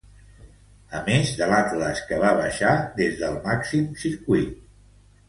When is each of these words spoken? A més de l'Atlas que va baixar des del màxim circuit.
A 0.99 1.01
més 1.09 1.33
de 1.41 1.49
l'Atlas 1.51 2.01
que 2.11 2.17
va 2.23 2.31
baixar 2.39 2.71
des 3.01 3.21
del 3.25 3.37
màxim 3.45 3.87
circuit. 4.05 4.57